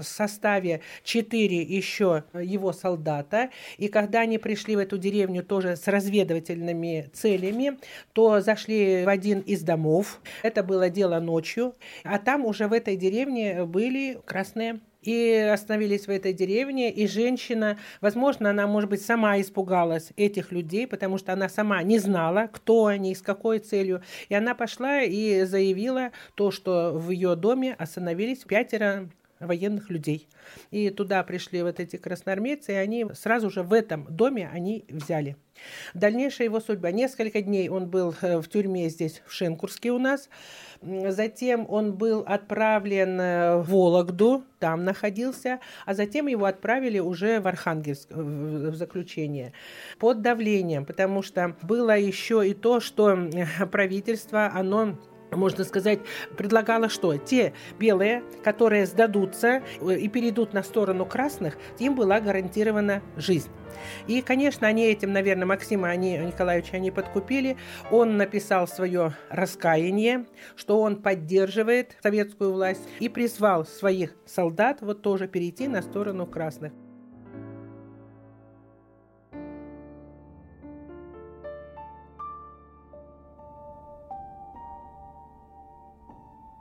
[0.00, 7.10] составе четыре еще его солдата, и когда они пришли в эту деревню тоже с разведывательными
[7.12, 7.78] целями,
[8.14, 10.22] то зашли в один из домов.
[10.42, 16.10] Это было дело ночью, а там уже в этой деревне были красные и остановились в
[16.10, 21.48] этой деревне, и женщина, возможно, она, может быть, сама испугалась этих людей, потому что она
[21.48, 26.92] сама не знала, кто они, с какой целью, и она пошла и заявила то, что
[26.92, 29.08] в ее доме остановились пятеро
[29.40, 30.28] военных людей.
[30.70, 35.36] И туда пришли вот эти красноармейцы, и они сразу же в этом доме они взяли.
[35.94, 36.90] Дальнейшая его судьба.
[36.90, 40.28] Несколько дней он был э, в тюрьме здесь, в Шенкурске у нас.
[40.82, 47.48] Затем он был отправлен э, в Вологду, там находился, а затем его отправили уже в
[47.48, 49.52] Архангельск в заключение
[49.98, 54.98] под давлением, потому что было еще и то, что э, правительство, оно
[55.32, 56.00] можно сказать,
[56.36, 57.16] предлагала что?
[57.16, 63.50] Те белые, которые сдадутся э, и перейдут на сторону красных, им была гарантирована жизнь.
[64.06, 67.56] И, конечно, они этим, наверное, Максима они, Николаевича они подкупили.
[67.90, 75.28] Он написал свое раскаяние, что он поддерживает советскую власть и призвал своих солдат вот тоже
[75.28, 76.72] перейти на сторону красных.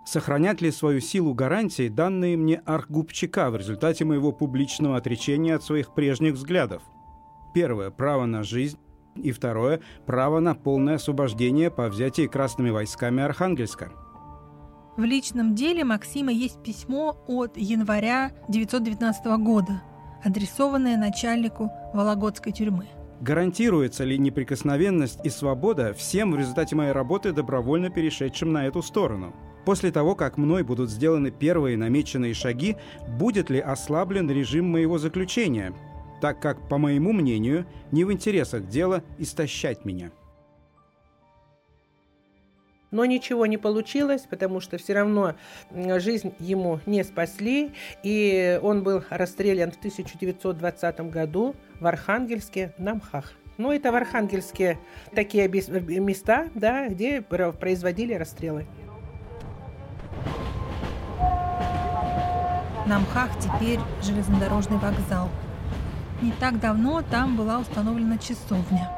[0.06, 5.96] Сохранят ли свою силу гарантии данные мне Архгубчика в результате моего публичного отречения от своих
[5.96, 6.84] прежних взглядов?
[7.56, 8.78] Первое– право на жизнь,
[9.16, 13.92] и второе– право на полное освобождение по взятии красными войсками Архангельска.
[14.96, 19.82] В личном деле Максима есть письмо от января 1919 года,
[20.24, 22.86] адресованное начальнику Вологодской тюрьмы.
[23.22, 29.34] Гарантируется ли неприкосновенность и свобода всем в результате моей работы, добровольно перешедшим на эту сторону?
[29.66, 32.78] После того, как мной будут сделаны первые намеченные шаги,
[33.18, 35.74] будет ли ослаблен режим моего заключения,
[36.22, 40.12] так как, по моему мнению, не в интересах дела истощать меня.
[42.92, 45.36] Но ничего не получилось, потому что все равно
[45.72, 47.74] жизнь ему не спасли,
[48.04, 53.34] и он был расстрелян в 1920 году в Архангельске на Мхах.
[53.58, 54.78] Ну, это в Архангельске
[55.14, 58.66] такие места, да, где производили расстрелы.
[62.86, 65.30] На Мхах теперь железнодорожный вокзал.
[66.22, 68.92] Не так давно там была установлена часовня.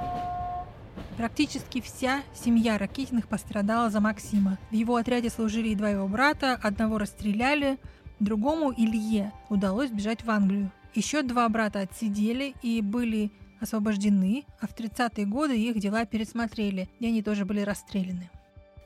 [1.15, 4.57] Практически вся семья Ракитиных пострадала за Максима.
[4.71, 7.79] В его отряде служили и два его брата, одного расстреляли,
[8.19, 10.69] другому Илье удалось бежать в Англию.
[10.93, 17.07] Еще два брата отсидели и были освобождены, а в 30-е годы их дела пересмотрели, и
[17.07, 18.29] они тоже были расстреляны.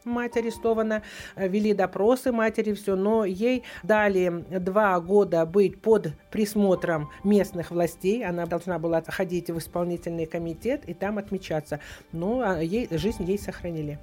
[0.04, 1.04] Мать арестована,
[1.36, 8.26] э, вели допросы матери, все, но ей дали два года быть под присмотром местных властей.
[8.26, 11.80] Она должна была ходить в исполнительный комитет и там отмечаться.
[12.12, 14.00] Но а, ей, жизнь ей сохранили.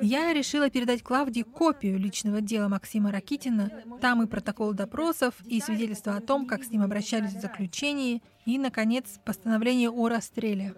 [0.00, 3.70] Я решила передать Клавдии копию личного дела Максима Ракитина.
[4.00, 8.58] Там и протокол допросов, и свидетельство о том, как с ним обращались в заключении, и,
[8.58, 10.74] наконец, постановление о расстреле.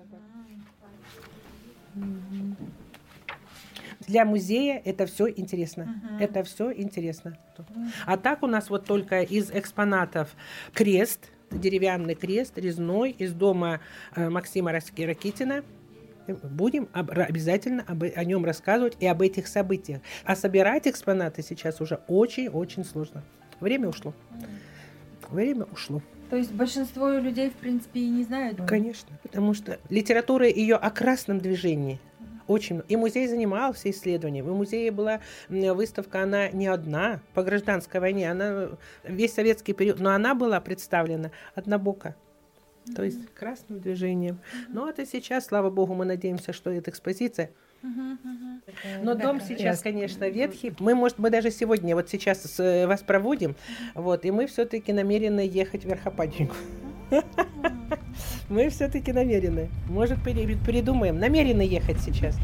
[4.07, 5.83] Для музея это все интересно.
[5.83, 6.25] Uh-huh.
[6.25, 7.38] Это все интересно.
[8.07, 10.35] А так у нас вот только из экспонатов
[10.73, 13.81] крест, деревянный крест, резной, из дома
[14.14, 15.62] э, Максима Ракитина.
[16.27, 20.01] Будем об, обязательно об, о нем рассказывать и об этих событиях.
[20.25, 23.23] А собирать экспонаты сейчас уже очень-очень сложно.
[23.61, 24.14] Время ушло.
[25.31, 26.03] Время ушло.
[26.31, 28.59] То есть большинство людей, в принципе, и не знают?
[28.67, 32.01] Конечно, потому что литература ее о красном движении–
[32.46, 34.46] очень И музей занимался исследованием.
[34.46, 38.70] И в музее была выставка, она не одна, по гражданской войне, она
[39.04, 42.16] весь советский период, но она была представлена однобоко.
[42.94, 44.40] То есть красным движением.
[44.68, 47.50] Ну, это сейчас, слава богу, мы надеемся, что эта экспозиция
[49.02, 50.72] но дом сейчас, конечно, ветхий.
[50.78, 53.57] Мы, может, мы даже сегодня, вот сейчас вас проводим,
[53.94, 56.57] вот, и мы все-таки намерены ехать в Верхопаденьку.
[58.49, 59.69] Мы все-таки намерены.
[59.88, 61.19] Может, придумаем.
[61.19, 62.37] Намерены ехать сейчас.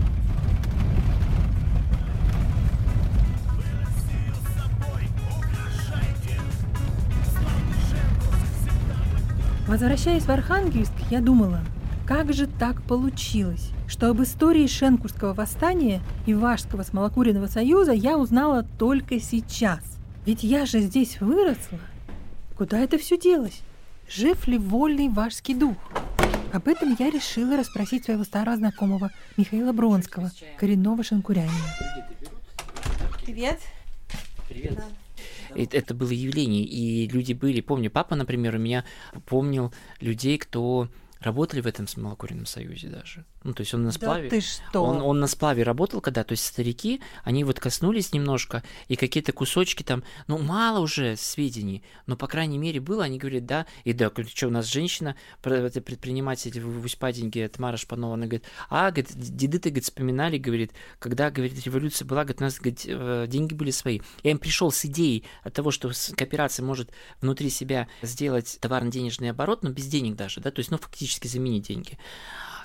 [9.71, 11.61] Возвращаясь в Архангельск, я думала,
[12.05, 18.67] как же так получилось, что об истории Шенкурского восстания и Вашского Смолокуриного союза я узнала
[18.81, 19.79] только сейчас.
[20.27, 21.79] Ведь я же здесь выросла.
[22.59, 23.63] Куда это все делось?
[24.11, 25.77] Жив ли вольный вашский дух?
[26.53, 31.53] Об этом я решила расспросить своего старого знакомого Михаила Бронского, коренного шанкурянина.
[33.25, 33.61] Привет.
[34.49, 34.75] Привет.
[34.75, 35.55] Да.
[35.55, 38.85] Это было явление, и люди были, помню, папа, например, у меня
[39.27, 40.89] помнил людей, кто
[41.21, 43.25] работали в этом смолокуренном союзе даже.
[43.43, 44.29] Ну, то есть он на сплаве...
[44.29, 44.83] Да ты что?
[44.83, 49.33] Он, он на сплаве работал когда, то есть старики, они вот коснулись немножко, и какие-то
[49.33, 53.95] кусочки там, ну, мало уже сведений, но, по крайней мере, было, они говорят, да, и
[53.95, 59.71] да, что у нас женщина, предприниматель в Усть-Паденьке, Тамара Шпанова, она говорит, а, говорит, деды-то,
[59.71, 64.01] говорит, вспоминали, говорит, когда, говорит, революция была, говорит, у нас, говорит, э, деньги были свои.
[64.23, 66.91] Я им пришел с идеей от того, что кооперация может
[67.23, 71.69] внутри себя сделать товарно-денежный оборот, но без денег даже, да, то есть, ну, фактически заменить
[71.69, 71.99] деньги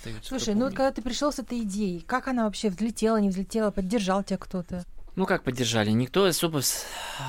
[0.06, 0.30] остается.
[0.30, 3.72] Слушай, ну вот когда ты пришел с этой идеей, как она вообще взлетела, не взлетела,
[3.72, 4.86] поддержал тебя кто-то?
[5.16, 5.92] Ну как поддержали?
[5.92, 6.62] Никто особо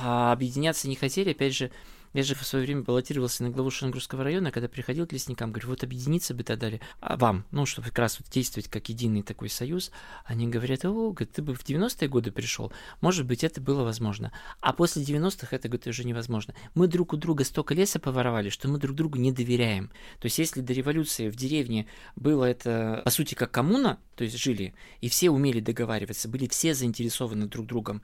[0.02, 1.30] а, объединяться не хотели.
[1.30, 1.70] Опять же,
[2.16, 5.68] я же в свое время баллотировался на главу Шангурского района, когда приходил к лесникам, говорю,
[5.68, 9.22] вот объединиться бы тогда дали, а вам, ну, чтобы как раз вот действовать как единый
[9.22, 9.90] такой союз,
[10.24, 14.32] они говорят, о, ты бы в 90-е годы пришел, может быть, это было возможно.
[14.60, 16.54] А после 90-х это, говорит, уже невозможно.
[16.74, 19.90] Мы друг у друга столько леса поворовали, что мы друг другу не доверяем.
[20.18, 24.38] То есть, если до революции в деревне было это, по сути, как коммуна, то есть
[24.38, 28.00] жили, и все умели договариваться, были все заинтересованы друг другом,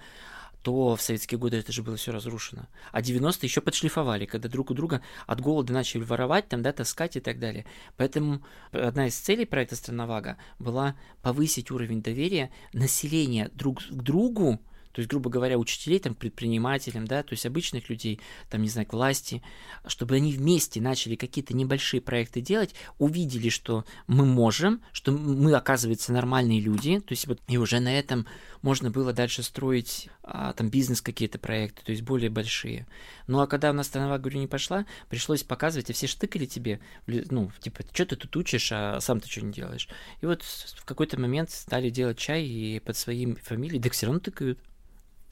[0.63, 2.67] то в советские годы это же было все разрушено.
[2.93, 7.17] А 90-е еще подшлифовали, когда друг у друга от голода начали воровать, там, да, таскать
[7.17, 7.67] и так далее.
[7.97, 14.61] Поэтому одна из целей проекта «Страновага» была повысить уровень доверия населения друг к другу,
[14.93, 18.21] то есть, грубо говоря, учителей, там, предпринимателям, да, то есть обычных людей,
[18.51, 19.43] там, не знаю, к власти,
[19.87, 26.13] чтобы они вместе начали какие-то небольшие проекты делать, увидели, что мы можем, что мы, оказывается,
[26.13, 28.27] нормальные люди, то есть вот, и уже на этом
[28.61, 32.87] можно было дальше строить а, там бизнес какие-то проекты, то есть более большие.
[33.27, 36.81] Ну а когда у нас страна, говорю, не пошла, пришлось показывать, а все штыкали тебе,
[37.07, 39.89] ну, типа, что ты тут учишь, а сам ты что не делаешь.
[40.21, 44.21] И вот в какой-то момент стали делать чай и под своим фамилией, да все равно
[44.21, 44.59] тыкают.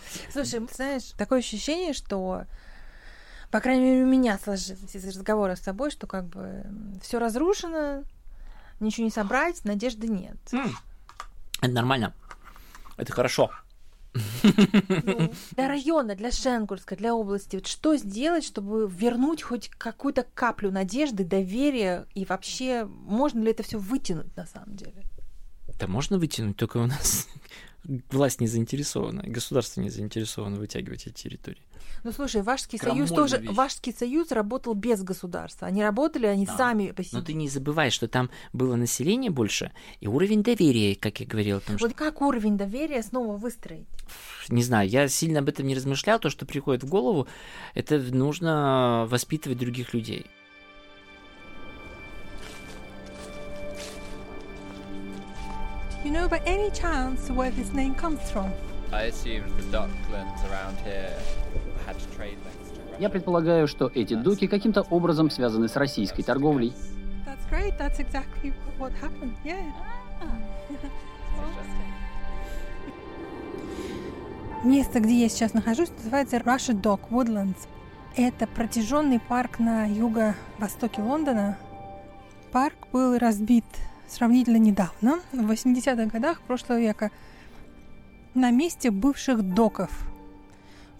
[0.32, 2.44] Слушай, знаешь, такое ощущение, что
[3.50, 6.64] по крайней мере, у меня сложилось из разговора с тобой, что как бы
[7.02, 8.04] все разрушено,
[8.78, 10.36] ничего не собрать, надежды нет.
[11.60, 12.14] Это нормально.
[12.96, 13.50] Это хорошо.
[14.42, 20.70] Ну, для района, для Шенгурска, для области, вот что сделать, чтобы вернуть хоть какую-то каплю
[20.70, 25.04] надежды, доверия и вообще можно ли это все вытянуть на самом деле?
[25.78, 27.28] Да можно вытянуть, только у нас
[27.84, 31.62] власть не заинтересована, государство не заинтересовано вытягивать эти территории.
[32.04, 33.50] Ну слушай, Вашский союз тоже, вещь.
[33.50, 35.66] Вашский союз работал без государства.
[35.66, 36.56] Они работали, они да.
[36.56, 37.18] сами по себе.
[37.18, 41.60] Но ты не забывай, что там было население больше и уровень доверия, как я говорила.
[41.60, 43.86] Потому вот как уровень доверия снова выстроить?
[44.48, 46.18] Не знаю, я сильно об этом не размышлял.
[46.18, 47.26] То, что приходит в голову,
[47.74, 50.26] это нужно воспитывать других людей.
[56.04, 58.50] You know by any chance where this name comes from?
[58.92, 61.12] I assumed the docklands around here
[61.86, 66.72] had trade links to Я предполагаю, что эти доки каким-то образом связаны с российской торговлей.
[67.26, 67.76] That's great.
[67.78, 69.34] That's exactly what happened.
[69.44, 69.62] Yeah.
[74.64, 77.56] Место, где я сейчас нахожусь, называется Russia Dock Woodlands.
[78.16, 81.56] Это протяженный парк на юго-востоке Лондона.
[82.52, 83.64] Парк был разбит
[84.10, 87.10] сравнительно недавно, в 80-х годах прошлого века,
[88.34, 89.90] на месте бывших доков,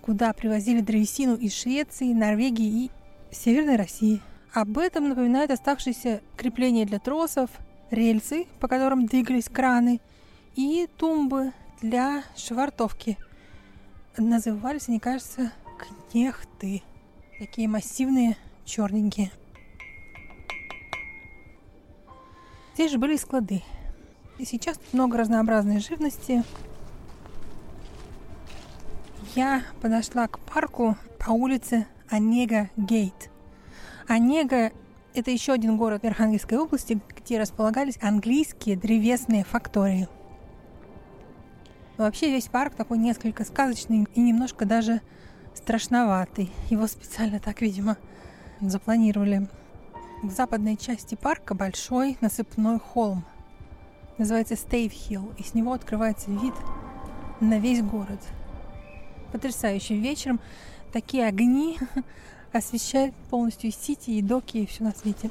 [0.03, 2.91] куда привозили древесину из Швеции, Норвегии и
[3.31, 4.21] Северной России.
[4.53, 7.51] Об этом напоминают оставшиеся крепления для тросов,
[7.91, 10.01] рельсы, по которым двигались краны,
[10.57, 13.17] и тумбы для швартовки.
[14.17, 15.53] Назывались они, кажется,
[16.11, 16.83] кнехты.
[17.39, 19.31] Такие массивные, черненькие.
[22.75, 23.63] Здесь же были склады.
[24.39, 26.45] И сейчас тут много разнообразной живности.
[29.35, 33.31] Я подошла к парку по улице Онега Гейт.
[34.09, 34.73] Онега–
[35.15, 40.09] это еще один город Архангельской области, где располагались английские древесные фактории.
[41.97, 45.03] Вообще весь парк такой несколько сказочный и немножко даже
[45.55, 46.51] страшноватый.
[46.71, 47.99] Его специально так, видимо,
[48.61, 49.49] запланировали.
[50.23, 53.25] В западной части парка большой насыпной холм.
[54.19, 56.53] Называется Стейв Хилл, и с него открывается вид
[57.41, 58.21] на весь город.
[59.33, 60.39] Потрясающим вечером
[60.93, 61.79] такие огни
[62.53, 65.31] освещают полностью и сити, и доки, и все на свете.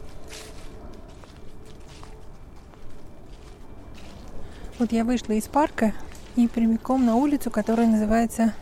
[4.79, 5.93] Вот я вышла из парка
[6.35, 8.55] и прямиком на улицу, которая называется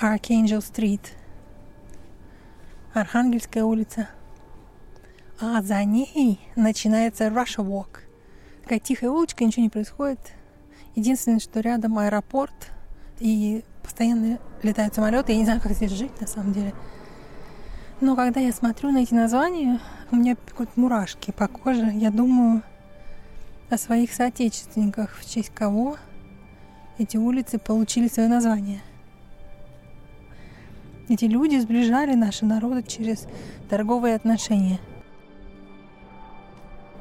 [0.00, 1.02] Archangel Street.
[2.94, 4.08] Архангельская улица–
[5.40, 8.00] а за ней начинается Russia Walk.
[8.62, 10.20] Такая тихая улочка, ничего не происходит.
[10.94, 12.70] Единственное, что рядом аэропорт
[13.20, 15.32] и постоянно летают самолеты.
[15.32, 16.74] Я не знаю, как здесь жить на самом деле.
[18.00, 19.80] Но когда я смотрю на эти названия,
[20.10, 21.90] у меня пекут мурашки по коже.
[21.94, 22.62] Я думаю
[23.70, 25.96] о своих соотечественниках, в честь кого
[26.98, 28.80] эти улицы получили свое название.
[31.08, 33.26] Эти люди сближали наши народы через
[33.68, 34.78] торговые отношения–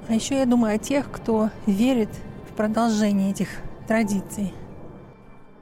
[0.10, 2.10] а еще я думаю о тех, кто верит
[2.50, 3.48] в продолжение этих
[3.88, 4.52] традиций.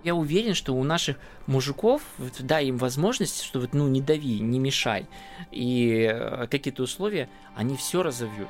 [0.05, 1.17] Я уверен, что у наших
[1.47, 2.01] мужиков,
[2.39, 5.05] дай им возможность, что вот, ну, не дави, не мешай,
[5.51, 8.47] и э, какие-то условия, они все разовьют.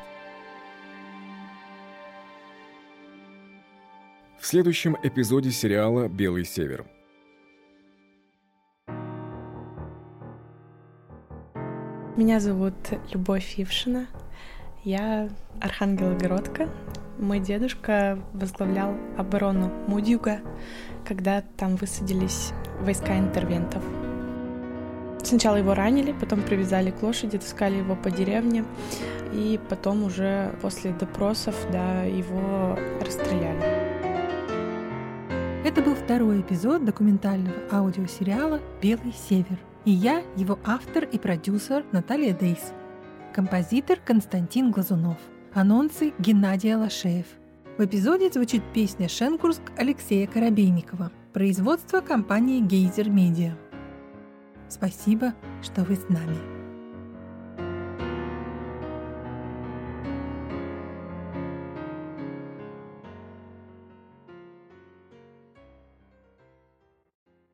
[4.40, 6.86] В следующем эпизоде сериала «Белый север».
[12.16, 12.76] Меня зовут
[13.12, 14.08] Любовь Ившина.
[14.88, 15.28] Я
[15.60, 16.70] Архангелогородка.
[17.20, 20.40] Мой дедушка возглавлял оборону Мудюга,
[21.06, 23.84] когда там высадились войска интервентов.
[25.22, 28.64] Сначала его ранили, потом привязали к лошади, таскали его по деревне,
[29.34, 33.62] и потом уже после допросов, да, его расстреляли.
[35.66, 39.60] Это был второй эпизод документального аудиосериала «Белый север».
[39.84, 42.72] И я, его автор и продюсер Наталья Дейс
[43.38, 45.18] композитор Константин Глазунов.
[45.54, 47.28] Анонсы Геннадия Лашеев.
[47.78, 53.56] В эпизоде звучит песня «Шенкурск» Алексея Коробейникова– Производство компании Гейзер Медиа.
[54.70, 56.57] Спасибо, что вы с нами.